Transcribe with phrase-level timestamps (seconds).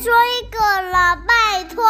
[0.00, 0.58] 说一个
[0.90, 1.84] 了，拜托。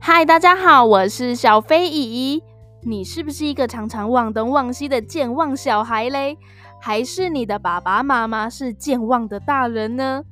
[0.00, 2.42] 嗨，大家好，我是小飞姨姨。
[2.84, 6.36] 你是不是一个常常忘东忘西的健忘小孩嘞？
[6.80, 10.24] 还是你的爸爸妈妈是健忘的大人呢？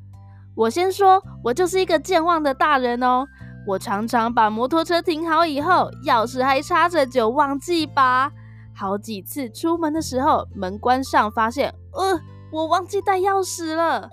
[0.57, 3.29] 我先说，我就是一个健忘的大人哦。
[3.67, 8.33] 我常常把摩托车停好以后，钥匙还插着就忘记拔。
[8.75, 14.09] 好几次出门的时候，门关上发现，呃，我忘记带钥匙了。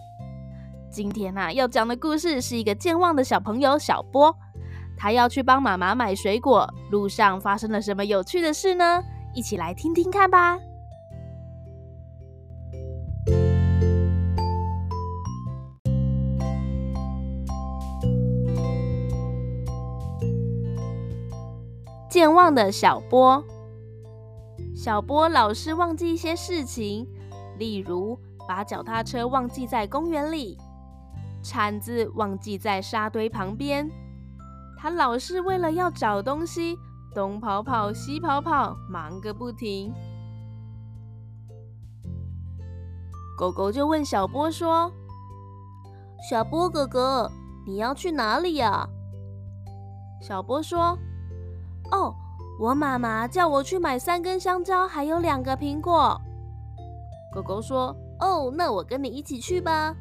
[0.91, 4.35] 今天啊，要讲的故事是一个健忘的小朋友小波。
[4.97, 9.01] 他要去帮妈妈买水果，路上发生了什么有趣的事呢？
[9.33, 10.57] 一起来听听看吧。
[22.09, 23.43] 健忘的小波，
[24.73, 27.05] 小波老是忘记一些事情，
[27.57, 30.57] 例如把脚踏车忘记在公园里，
[31.43, 33.89] 铲子忘记在沙堆旁边。
[34.79, 36.77] 他老是为了要找东西，
[37.13, 39.93] 东跑跑，西跑跑，忙个不停。
[43.37, 44.91] 狗狗就问小波说
[46.29, 47.29] ：“小波哥哥，
[47.65, 48.87] 你要去哪里呀？”
[50.21, 50.97] 小波说
[51.91, 52.13] ：“哦，
[52.59, 56.19] 我妈妈叫我去买三根香蕉，还有两个苹果。”
[57.33, 59.95] 狗狗说：“哦，那我跟你一起去吧。”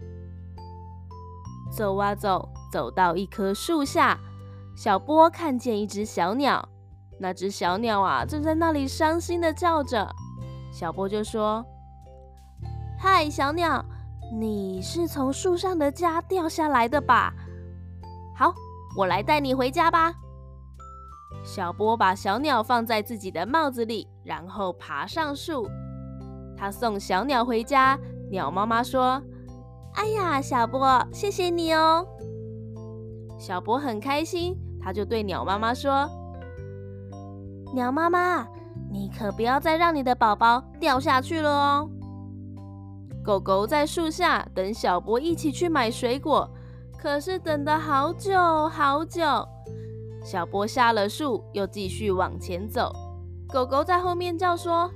[1.71, 4.19] 走啊走，走到一棵树下。
[4.77, 6.69] 小波看见一只小鸟，
[7.19, 10.07] 那只小鸟啊，正在那里伤心的叫着。
[10.71, 11.65] 小波就说
[13.01, 13.85] ：“嗨，小鸟，
[14.39, 17.33] 你是从树上的家掉下来的吧？
[18.37, 18.53] 好，
[18.97, 20.15] 我来带你回家吧。”
[21.45, 25.69] 小波把小鸟放在自己的帽子里，然后爬上树。
[26.57, 27.99] 他送小鸟回家，
[28.31, 29.23] 鸟妈妈说
[29.95, 32.07] ：“哎呀，小波，谢谢你哦。”
[33.39, 34.57] 小波很开心。
[34.81, 36.09] 他就对鸟妈妈说
[37.75, 38.47] ：“鸟妈妈，
[38.89, 41.91] 你可不要再让你的宝宝掉下去了哦。”
[43.25, 46.49] 狗狗在树下等小波一起去买水果，
[46.97, 49.23] 可是等得好久好久。
[50.27, 52.93] 小波下了树，又继续往前走。
[53.49, 54.91] 狗狗在后面叫说：“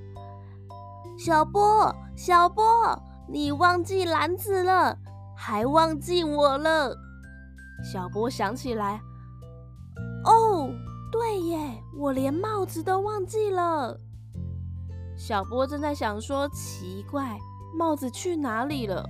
[1.16, 4.98] 小波，小波，你忘记篮子了，
[5.36, 6.92] 还忘记我了。”
[7.80, 9.00] 小波想起来。
[10.24, 10.68] 哦，
[11.12, 13.97] 对耶，我连帽子都忘记了。
[15.16, 17.38] 小波正在想说，奇怪，
[17.78, 19.08] 帽子去哪里了？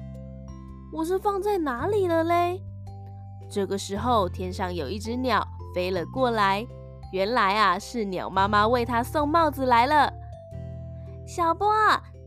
[0.93, 2.61] 我是放在哪里了嘞？
[3.49, 5.43] 这个时候，天上有一只鸟
[5.75, 6.67] 飞了过来，
[7.13, 10.13] 原来啊，是鸟妈妈为它送帽子来了。
[11.27, 11.73] 小波，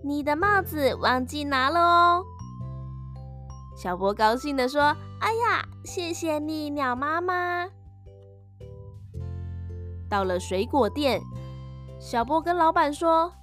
[0.04, 2.24] 你的帽子忘记拿了哦。
[3.76, 7.68] 小波高兴地说：“哎呀，谢谢你，鸟妈妈。”
[10.10, 11.20] 到了水果店，
[12.00, 13.34] 小波跟老板说：“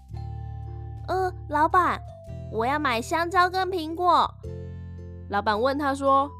[1.08, 2.00] 呃，老板，
[2.52, 4.32] 我要买香蕉跟苹果。”
[5.28, 6.30] 老板问他说：“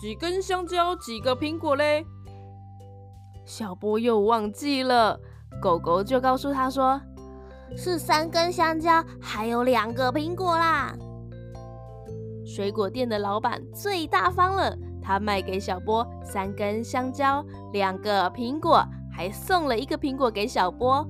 [0.00, 2.04] 几根香蕉，几个苹果嘞？”
[3.46, 5.18] 小波又忘记了，
[5.62, 7.00] 狗狗就告诉他说
[7.76, 10.92] ：“是三根香蕉，还有两个苹果啦。”
[12.44, 14.76] 水果店的老板最大方了。
[15.00, 21.06] 他卖给小波三根香蕉，两个苹果，还送了一个苹果给小波。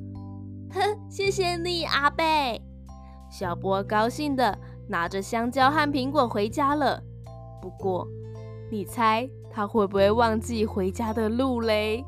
[0.70, 2.60] 哼，谢谢你，阿贝。
[3.30, 7.02] 小波高兴的拿着香蕉和苹果回家了。
[7.62, 8.06] 不过，
[8.70, 12.04] 你猜他会不会忘记回家的路嘞？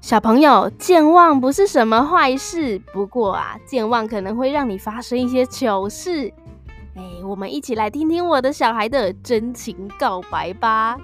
[0.00, 6.30] 小朋友，健忘不是什么坏事，不过啊，健忘可能会让你发生一些糗事。
[6.94, 10.98] 哎，我们一起来听听我的小孩的真情告白吧。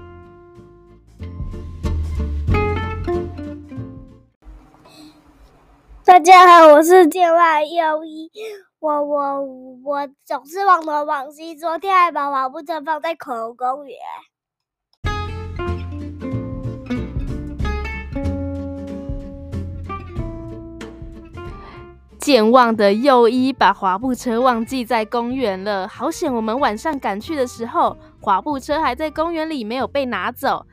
[6.18, 8.28] 大家好，我是健忘又一，
[8.80, 9.40] 我我
[9.84, 13.96] 我总是忘东忘西，昨天还把跑步车放在恐龙公园。
[22.18, 26.34] 健忘的右一把滑步车忘记在公园了，好险！
[26.34, 30.66] 我们晚上赶去的时候，滑步车还在公园里没有被拿走。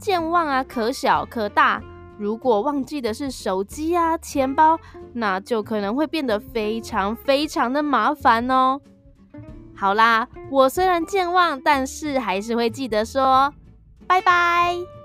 [0.00, 1.82] 健忘啊，可小可大，
[2.18, 4.78] 如果忘记的是手机啊、钱包，
[5.12, 8.80] 那就可能会变得非常非常的麻烦哦。
[9.74, 13.52] 好啦，我虽然健忘，但是还是会记得说
[14.06, 14.95] 拜拜。